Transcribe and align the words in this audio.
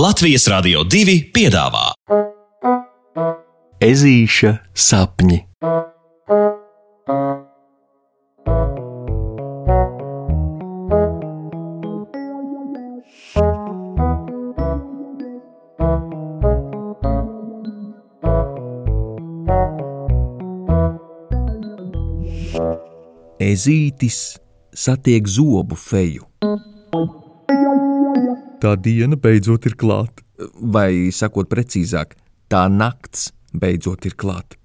Latvijas 0.00 0.46
Rādio 0.48 0.80
2 0.88 1.14
piedāvā 1.34 1.90
Ezīša 3.84 4.52
sapņi. 4.72 5.36
Ezītis 23.50 24.22
satiek 24.72 25.28
zobu 25.28 25.76
feju. 25.76 26.29
Tā 28.60 28.74
diena 28.76 29.16
beidzot 29.16 29.64
ir 29.70 29.74
klāta, 29.80 30.20
vai 30.60 31.08
sakot 31.16 31.48
precīzāk, 31.48 32.12
tā 32.52 32.66
nakts 32.68 33.30
beidzot 33.56 34.04
ir 34.04 34.16
klāta. 34.20 34.58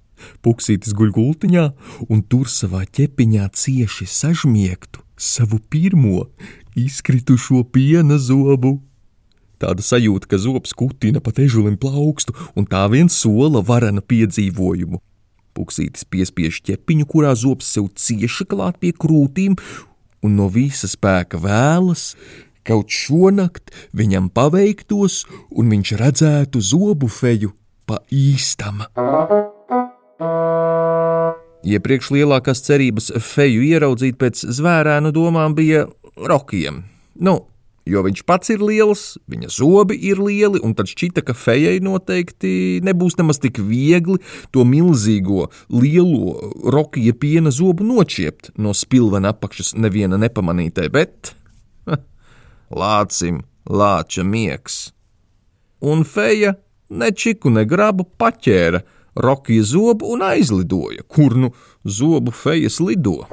Puksītis 0.43 0.91
guļ 0.95 1.13
gultiņā 1.15 1.63
un 2.11 2.23
tur 2.27 2.49
savā 2.51 2.83
ķepiņā 2.83 3.47
cieši 3.55 4.07
sažmiegtu 4.09 5.03
savu 5.15 5.61
pirmo 5.71 6.25
izkritušo 6.75 7.63
piena 7.71 8.19
zobu. 8.19 8.81
Tāda 9.63 9.79
sajūta, 9.79 10.27
ka 10.27 10.39
zobs 10.43 10.75
kutina 10.75 11.21
pat 11.23 11.39
ežulim 11.39 11.77
plaukstu, 11.79 12.35
un 12.59 12.67
tā 12.67 12.83
vien 12.91 13.07
sola 13.07 13.63
varena 13.63 14.03
piedzīvojumu. 14.03 14.99
Puksītis 15.55 16.03
piespiež 16.11 16.59
ķepiņu, 16.67 17.07
kurā 17.07 17.31
zobs 17.39 17.71
sev 17.71 17.87
cieši 17.95 18.43
klāt 18.51 18.81
pie 18.83 18.91
krūtīm, 18.91 19.55
un 20.25 20.35
no 20.35 20.49
visa 20.51 20.89
spēka 20.91 21.39
vēlas, 21.39 22.13
kaut 22.65 22.91
šonakt 22.93 23.71
viņam 23.95 24.31
paveiktos, 24.33 25.23
un 25.53 25.71
viņš 25.73 25.95
redzētu 26.01 26.61
zobu 26.61 27.09
feju 27.11 27.53
pa 27.85 28.01
īstam. 28.09 28.83
Iepriekš 31.65 32.11
lielākās 32.13 32.61
cerības 32.65 33.09
feju 33.25 33.65
ieraudzīt 33.65 34.19
pēc 34.21 34.43
zvērēnu 34.53 35.09
domām 35.13 35.55
bija 35.57 35.87
rokiem. 36.29 36.83
Nu, 37.17 37.39
jo 37.89 38.03
viņš 38.05 38.21
pats 38.29 38.51
ir 38.53 38.61
liels, 38.65 39.05
viņa 39.29 39.49
zobi 39.53 39.97
ir 40.09 40.21
lieli, 40.21 40.61
un 40.61 40.75
tad 40.77 40.89
šķita, 40.91 41.23
ka 41.25 41.33
fejai 41.37 41.79
noteikti 41.85 42.81
nebūs 42.85 43.17
nemaz 43.17 43.41
tik 43.41 43.61
viegli 43.65 44.19
to 44.53 44.65
milzīgo, 44.67 45.47
lielo 45.73 46.51
rokija 46.75 47.15
piena 47.17 47.53
zobu 47.53 47.85
noķiept 47.87 48.53
no 48.61 48.73
spilvena 48.77 49.33
apakšas 49.33 49.73
neviena 49.77 50.21
nepamanītai, 50.21 50.89
bet 50.93 51.33
lācim 52.75 53.41
lāča 53.69 54.23
miegs. 54.23 54.91
Un 55.81 56.03
feja 56.03 56.55
ne 56.89 57.11
čiku, 57.11 57.49
ne 57.49 57.65
grabu 57.65 58.05
paķēra 58.19 58.81
rokija 59.15 59.63
zobu 59.63 60.11
un 60.13 60.23
aizlidoja, 60.25 61.03
kur 61.07 61.35
nu 61.37 61.51
zobu 61.83 62.33
fejas 62.35 62.79
lido. 62.83 63.23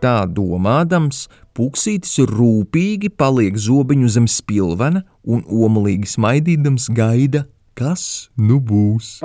Tā 0.00 0.24
domādams, 0.26 1.28
puksītis 1.54 2.18
rūpīgi 2.26 3.12
paliek 3.14 3.58
zobiņu 3.60 4.10
zem 4.10 4.26
spilvena 4.30 5.04
un 5.22 5.44
omulīgi 5.44 6.08
smaidīdams 6.10 6.88
gaida, 6.96 7.44
kas 7.78 8.30
nu 8.36 8.58
būs. 8.58 9.20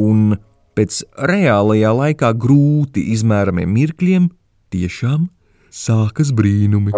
Un 0.00 0.38
pēc 0.74 1.02
reālajā 1.30 1.92
laikā 2.00 2.32
grūti 2.40 3.04
izmēramiem 3.14 3.76
mirkļiem 3.76 4.30
tiešām 4.74 5.28
sākas 5.74 6.30
brīnumi. 6.30 6.92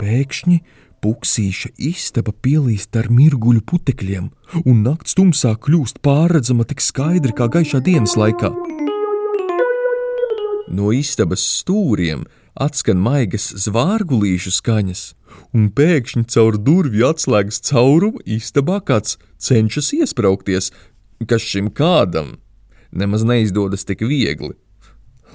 Pēkšņi 0.00 0.56
puksīša 1.00 1.70
istaba 1.90 2.34
pielīst 2.34 2.96
ar 2.98 3.08
mirguļu 3.14 3.62
putekļiem, 3.70 4.26
un 4.64 4.82
nakts 4.84 5.14
tumsā 5.16 5.54
kļūst 5.62 6.02
pārredzama 6.04 6.66
tik 6.68 6.82
skaidri 6.84 7.36
kā 7.36 7.46
gaišā 7.52 7.80
dienas 7.86 8.16
laikā. 8.18 8.50
No 10.70 10.90
istabas 10.94 11.42
stūriem 11.60 12.26
atskan 12.58 12.98
maigas 13.02 13.48
zvārgulīšu 13.64 14.52
skaņas, 14.54 15.02
un 15.54 15.70
pēkšņi 15.74 16.26
caur 16.34 16.58
durvju 16.58 17.06
atslēgas 17.10 17.62
caurumu 17.70 18.22
istabā 18.26 18.80
kāds 18.86 19.16
cenšas 19.38 19.92
iesprāgties, 19.98 20.70
kas 21.26 21.46
šim 21.46 21.70
kādam 21.70 22.38
nemaz 22.90 23.24
neizdodas 23.26 23.86
tik 23.86 24.02
viegli. 24.02 24.56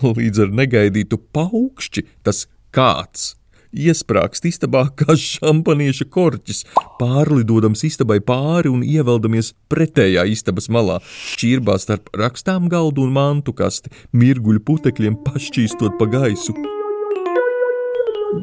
Līdz 0.04 0.46
ar 0.48 0.54
negaidītu 0.64 1.22
paukšķi 1.36 2.08
tas 2.26 2.46
kāds 2.76 3.34
iesprāgst 3.76 4.46
istabā 4.48 4.86
kā 4.98 5.16
šampanieša 5.20 6.08
korķis, 6.12 6.64
pārlidodams 7.00 7.84
istabai 7.88 8.20
pāri 8.24 8.72
un 8.72 8.84
ieveldamies 8.86 9.54
pretējā 9.72 10.26
istabas 10.32 10.70
malā, 10.72 11.02
šķirbā 11.36 11.78
starp 11.82 12.12
rakstām 12.18 12.70
galdu 12.72 13.06
un 13.06 13.16
mantu 13.16 13.56
kasti, 13.56 13.92
mirguļu 14.16 14.64
putekļiem 14.68 15.20
pašķīstot 15.26 16.00
pa 16.00 16.10
gaisu. 16.12 16.56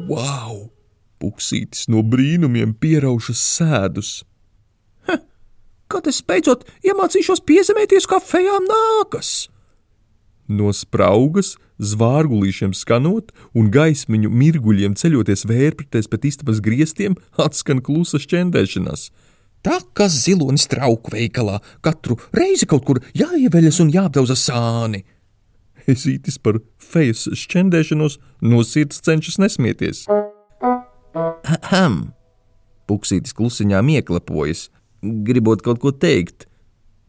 Wow! 0.09 0.69
Puksītis 1.23 1.87
no 1.87 2.01
brīnumiem 2.03 2.73
pieraušas 2.75 3.39
sēdus. 3.57 4.09
Ha, 5.07 5.15
kad 5.87 6.09
es 6.11 6.19
beidzot 6.27 6.65
iemācīšos 6.83 7.45
piezemēties, 7.47 8.09
kā 8.11 8.19
fejām 8.19 8.67
nākas? 8.67 9.52
No 10.51 10.73
spraugas, 10.75 11.53
zvārgulīšiem 11.79 12.73
skanot 12.75 13.31
un 13.55 13.69
gaismiņu 13.71 14.31
mirguļiem 14.31 14.97
ceļoties 14.99 15.45
vērpritēs 15.47 16.09
pēc 16.11 16.27
istabas 16.33 16.59
griestiem, 16.63 17.15
atskan 17.39 17.79
klusa 17.85 18.19
šķendēšanās. 18.19 19.07
Tā 19.63 19.79
kā 19.95 20.09
zilonis 20.11 20.67
trauku 20.67 21.13
veikalā, 21.13 21.61
katru 21.85 22.17
reizi 22.35 22.67
kaut 22.67 22.83
kur 22.83 22.99
jāieveļas 23.15 23.79
un 23.85 23.93
jāapdauza 23.93 24.35
sāni. 24.35 25.05
Ezītis 25.87 26.35
par 26.39 26.59
fejas 26.79 27.29
šķendēšanos 27.39 28.19
no 28.43 28.59
sirds 28.67 28.99
cenšas 29.03 29.39
nesmieties. 29.39 30.05
Ahem! 31.43 32.11
Puksītis 32.87 33.35
klusiņā 33.35 33.79
mieklepojas, 33.87 34.67
gribot 35.01 35.63
kaut 35.63 35.79
ko 35.79 35.93
teikt, 35.95 36.49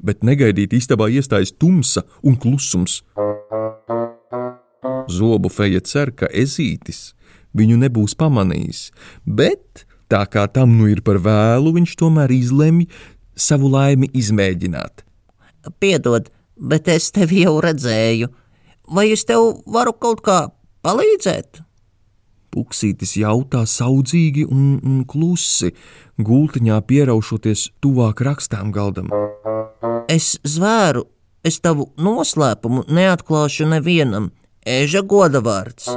bet 0.05 0.25
negaidīt 0.27 0.77
istabā 0.77 1.09
iestājas 1.13 1.55
tumsa 1.57 2.05
un 2.23 2.37
klusums. 2.41 3.01
Zobu 5.11 5.51
feja 5.53 5.81
cer, 5.85 6.13
ka 6.13 6.29
ezītis 6.33 7.13
viņu 7.57 7.79
nebūs 7.81 8.17
pamanījis, 8.19 8.89
bet 9.25 9.85
tā 10.11 10.25
kā 10.31 10.47
tam 10.53 10.77
nu 10.79 10.89
ir 10.91 11.03
par 11.07 11.21
vēlu, 11.23 11.75
viņš 11.79 11.97
tomēr 12.01 12.33
izlemj 12.35 12.89
savu 13.35 13.71
laimi 13.73 14.11
izmēģināt. 14.15 15.05
Piedod, 15.81 16.29
bet 16.57 16.91
es 16.93 17.11
tevi 17.15 17.45
jau 17.45 17.57
redzēju. 17.65 18.31
Vai 18.95 19.09
es 19.15 19.25
tev 19.25 19.63
varu 19.71 19.95
kaut 19.97 20.21
kā 20.25 20.41
palīdzēt? 20.85 21.63
Puksītis 22.55 23.17
jautā 23.19 23.65
saudzīgi 23.67 24.45
un, 24.47 24.77
un 24.87 25.03
klusi, 25.11 25.73
gultiņā 26.23 26.79
pieraušoties 26.87 27.67
tuvāk 27.83 28.23
rakstām 28.29 28.71
galdam. 28.75 29.11
Es 30.13 30.37
zvēru, 30.47 31.03
es 31.43 31.59
tavu 31.65 31.89
noslēpumu 31.99 32.85
neatklāšu 32.95 33.67
nevienam, 33.73 34.31
eža 34.63 35.03
godavārds. 35.03 35.91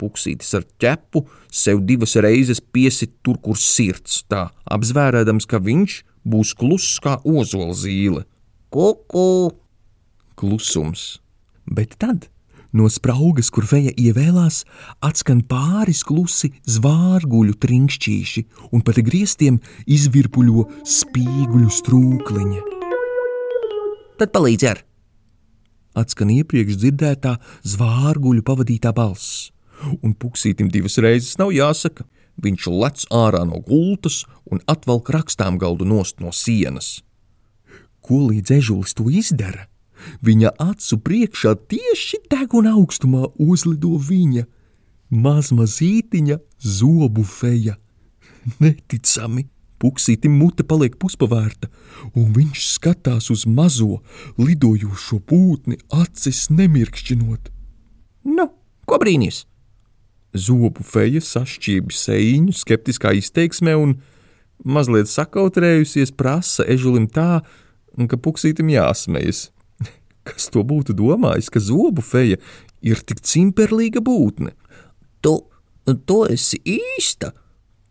Puksītis 0.00 0.50
ar 0.56 0.66
ķepu 0.80 1.22
sev 1.52 1.84
divas 1.86 2.16
reizes 2.18 2.58
piesit 2.60 3.18
tur, 3.22 3.38
kur 3.38 3.58
sirds, 3.60 4.24
tā 4.26 4.48
apzvērēdams, 4.64 5.46
ka 5.46 5.60
viņš 5.62 6.00
būs 6.26 6.54
kluss 6.58 6.98
kā 7.04 7.18
ozola 7.22 7.76
zīle. 7.76 8.24
Kuku! 8.74 9.52
Klusums. 10.40 11.20
Bet 11.68 11.98
tad 12.00 12.30
no 12.76 12.88
spraugas, 12.90 13.50
kur 13.52 13.66
feja 13.68 13.92
ievēlās, 13.98 14.64
atskan 15.04 15.42
pāris 15.46 16.02
klusi 16.06 16.52
zvārguļu 16.70 17.56
trinkšķīši, 17.62 18.44
un 18.74 18.84
pat 18.86 19.00
griestiem 19.06 19.60
izvirpuļo 19.86 20.66
spīguļu 20.98 21.72
strūkliņa. 21.80 22.62
Tad 24.20 24.32
palīdzi 24.36 24.70
ar! 24.70 24.84
Atskan 25.98 26.30
iepriekš 26.30 26.78
dzirdētā 26.78 27.34
zvārguļu 27.66 28.44
pavadītā 28.46 28.92
balss, 28.94 29.50
un 30.04 30.14
puksītim 30.14 30.70
divas 30.70 31.00
reizes 31.02 31.38
nav 31.40 31.54
jāsaka. 31.54 32.06
Viņš 32.40 32.66
lec 32.72 33.02
ārā 33.12 33.42
no 33.44 33.58
gultas 33.60 34.22
un 34.48 34.62
atvelk 34.70 35.10
rakstām 35.12 35.58
galdu 35.60 35.84
nost 35.84 36.22
no 36.24 36.30
sienas. 36.32 37.02
Ko 38.00 38.22
līdz 38.30 38.54
ežulis 38.60 38.96
to 38.96 39.10
izdara? 39.12 39.69
Viņa 40.26 40.54
acu 40.62 40.98
priekšā 41.04 41.54
tieši 41.70 42.22
deguna 42.30 42.74
augstumā 42.78 43.28
uzlido 43.38 43.96
viņa 43.98 44.46
mazmazītiņa 45.10 46.38
zobu 46.60 47.24
feja. 47.26 47.76
Neticami! 48.60 49.48
Puksītim 49.80 50.34
mute 50.36 50.60
paliek 50.68 50.98
puspavērta, 51.00 51.70
un 52.12 52.34
viņš 52.36 52.64
skatās 52.74 53.30
uz 53.32 53.46
mazo, 53.48 54.02
lidojošo 54.36 55.22
pūtni, 55.24 55.78
acis 55.88 56.50
nemirkšķinot. 56.52 57.48
Nu, 58.28 58.44
ko 58.84 58.98
brīnīs? 59.00 59.46
Zobu 60.36 60.84
feja 60.84 61.22
sašķība 61.24 61.96
sēņu 61.96 62.52
skeptiskā 62.60 63.14
izteiksmē 63.22 63.78
un 63.80 63.96
mazliet 64.68 65.08
sakautrējusies 65.08 66.12
prasa 66.12 66.68
ežulim 66.68 67.08
tā, 67.08 67.40
ka 67.96 68.20
puksītim 68.20 68.68
jāsmejas. 68.76 69.48
Kas 70.30 70.50
to 70.54 70.62
būtu 70.66 70.94
domājis, 70.96 71.50
ka 71.50 71.62
zobu 71.62 72.04
feja 72.04 72.38
ir 72.86 73.02
tik 73.02 73.22
cimperlīga 73.26 74.02
būtne? 74.04 74.54
Tu, 75.24 75.34
tu 76.06 76.20
esi 76.30 76.60
īsta! 76.64 77.34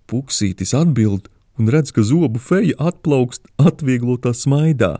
Puksītis 0.09 0.73
atbild 0.77 1.27
un 1.59 1.69
redz, 1.69 1.91
ka 1.93 2.01
zobu 2.05 2.41
feja 2.41 2.77
atplaukst 2.89 3.45
atvieglotā 3.61 4.33
smaidā. 4.33 4.97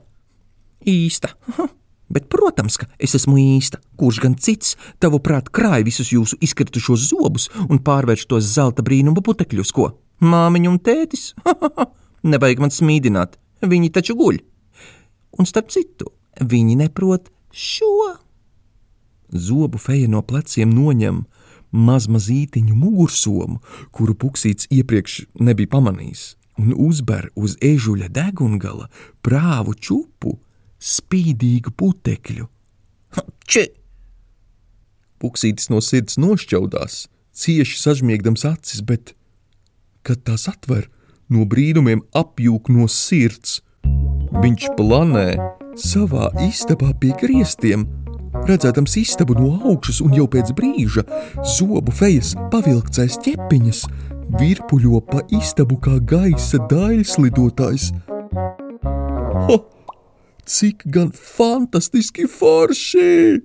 Īsta! 0.86 1.34
Bet, 2.10 2.26
protams, 2.26 2.80
ka 2.82 2.88
es 2.98 3.14
esmu 3.14 3.38
īsta. 3.38 3.78
Kurš 4.00 4.20
gan 4.24 4.36
cits, 4.42 4.74
tavuprāt, 5.02 5.52
krāj 5.54 5.86
visus 5.86 6.10
jūsu 6.10 6.40
izkritušos 6.42 7.06
zobus 7.12 7.48
un 7.68 7.82
pārvērš 7.86 8.26
tos 8.32 8.48
zelta 8.50 8.86
brīnuma 8.86 9.22
putekļus, 9.26 9.74
ko? 9.76 9.92
Māmiņa 10.26 10.72
un 10.72 10.80
tētis? 10.82 11.28
Nevajag 12.32 12.64
man 12.66 12.74
smīdināt, 12.74 13.38
viņi 13.62 13.94
taču 13.94 14.18
guļ. 14.18 14.42
Un 15.40 15.48
starp 15.48 15.70
citu, 15.72 16.10
viņi 16.40 16.80
neprot 16.84 17.30
šo. 17.52 18.16
Zobu 19.30 19.78
feja 19.78 20.10
no 20.10 20.22
pleciem 20.26 20.72
noņem 20.74 21.24
mazmazītiņu 21.70 22.76
mugursomu, 22.76 23.60
kuru 23.94 24.16
puksīts 24.18 24.70
iepriekš 24.74 25.22
nebija 25.38 25.70
pamanījis, 25.76 26.24
un 26.62 26.74
uzber 26.74 27.30
uz 27.38 27.56
ežuļa 27.62 28.10
degungala 28.14 28.90
prāvu 29.26 29.76
čupu 29.78 30.40
spīdīgu 30.80 31.76
putekļu. 31.78 32.48
Či! 33.50 33.68
Puksītis 35.20 35.68
no 35.70 35.82
sirds 35.84 36.16
nošķaudās, 36.22 37.10
cieši 37.36 37.80
sažmiegdams 37.82 38.46
acis, 38.48 38.82
bet, 38.82 39.14
kad 40.08 40.24
tās 40.24 40.48
atver, 40.48 40.88
no 41.28 41.44
brīnumiem 41.50 42.06
apjūk 42.16 42.72
no 42.72 42.88
sirds. 42.88 43.60
Viņš 44.30 44.70
planē 44.78 45.28
savā 45.80 46.30
istabā 46.44 46.92
pie 47.00 47.14
griestiem, 47.20 47.86
redzēdams 48.48 48.96
istabu 49.00 49.36
no 49.40 49.56
augšas, 49.72 50.02
un 50.04 50.14
jau 50.18 50.28
pēc 50.32 50.52
brīža 50.58 51.06
zobu 51.58 51.94
fejas 51.96 52.36
pavilktais 52.52 53.18
ķepiņas 53.26 53.84
virpuļo 54.40 55.02
pa 55.10 55.24
istabu 55.36 55.80
kā 55.82 55.98
gaisa 56.12 56.62
daļslidotājs. 56.70 57.92
Ho! 59.50 59.60
Cik 60.50 60.88
gan 60.90 61.12
fantastiski 61.14 62.26
forši! 62.30 63.42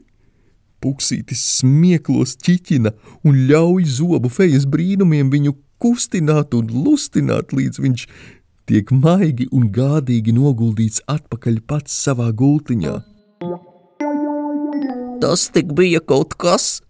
Puksītis 0.84 1.40
smieklos 1.60 2.34
ķiķina 2.44 2.92
un 3.25 3.44
ļauj 3.48 3.87
zobu 3.98 4.32
fejas 4.32 4.66
brīnumiem 4.69 5.30
viņu 5.32 5.54
kustināt 5.80 6.56
un 6.56 6.69
lustināt, 6.84 7.52
līdz 7.56 7.80
viņš 7.84 8.06
tiek 8.69 8.90
maigi 8.93 9.46
un 9.52 9.69
gādīgi 9.72 10.34
noguldīts 10.37 11.02
atpakaļ 11.11 11.61
pats 11.69 11.96
savā 12.06 12.31
gultiņā. 12.32 12.94
Tas 15.20 15.49
tik 15.52 15.72
bija 15.76 16.00
kaut 16.00 16.37
kas! 16.40 16.81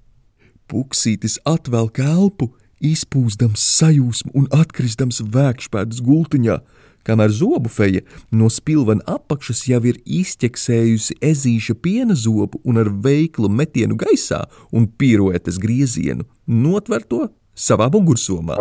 Puksītis 0.70 1.36
atvelk 1.46 2.00
elpu, 2.00 2.48
izpūstams 2.84 3.62
sajūsmu 3.78 4.32
un 4.38 4.48
atkristams 4.54 5.20
vēkšpēdas 5.34 6.00
gultiņā, 6.04 6.56
kamēr 7.04 7.34
zobu 7.36 7.70
feja 7.70 8.02
no 8.32 8.48
spilvena 8.50 9.04
apakšas 9.16 9.66
jau 9.68 9.82
ir 9.90 10.00
izķeksējusi 10.20 11.18
ezīša 11.30 11.76
piena 11.84 12.16
zobu 12.16 12.62
un 12.64 12.80
ar 12.80 12.90
veiklu 13.06 13.50
metienu 13.52 13.98
gaisā 14.00 14.44
un 14.72 14.88
piruetes 14.88 15.60
griezienu 15.60 16.26
notver 16.46 17.04
to 17.04 17.26
savā 17.54 17.90
mugursomā. 17.92 18.56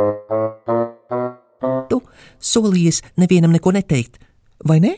Solījies 2.44 3.02
nevienam 3.18 3.56
neko 3.56 3.72
neteikt, 3.76 4.20
vai 4.68 4.80
ne? 4.84 4.98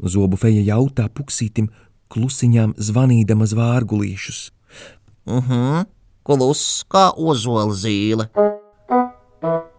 Zobu 0.00 0.40
feja 0.40 0.64
jautā 0.64 1.06
puksītim, 1.12 1.68
klusiņām 2.10 2.74
zvanīdama 2.78 3.46
zvārgulīšus. 3.50 4.50
Uh 5.24 5.38
mhm, 5.38 5.52
-huh, 5.52 5.86
kluss 6.24 6.84
kā 6.88 7.12
ozola 7.16 7.72
zīle 7.72 8.28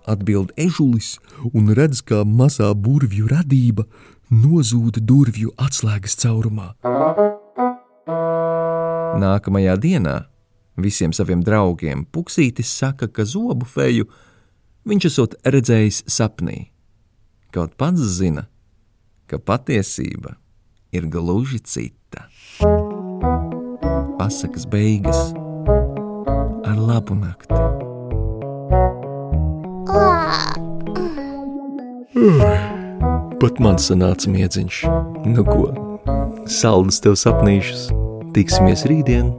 atbild 0.05 0.53
ežulis 0.57 1.17
un 1.53 1.73
redz, 1.77 2.01
kā 2.05 2.23
mazā 2.25 2.71
burvju 2.73 3.29
radība 3.31 3.85
nozūd 4.31 5.01
durvju 5.01 5.53
atslēgas 5.61 6.17
caurumā. 6.21 6.73
Nākamajā 9.25 9.75
dienā 9.81 10.15
visiem 10.77 11.13
saviem 11.15 11.43
draugiem 11.45 12.05
Puksītis 12.11 12.71
saka, 12.79 13.07
ka 13.07 13.25
zobu 13.25 13.65
feju 13.65 14.09
viņš 14.85 15.07
esot 15.09 15.35
redzējis 15.45 16.03
sapnī. 16.11 16.69
Kaut 17.55 17.75
pats 17.79 18.01
zina, 18.17 18.45
ka 19.29 19.39
patiesība 19.39 20.35
ir 20.95 21.07
gluži 21.11 21.59
cita. 21.65 22.27
Pasakas 24.19 24.65
beigas 24.69 25.33
ar 26.65 26.77
labu 26.79 27.15
nakti! 27.17 27.55
Pat 33.41 33.59
man 33.59 33.77
sanāca 33.81 34.31
miedziņš. 34.31 34.77
Nu 35.27 35.43
ko, 35.45 35.65
saldus 36.49 37.01
tev 37.03 37.17
sapnīšus, 37.19 37.89
tiksimies 38.37 38.85
rītdien! 38.89 39.33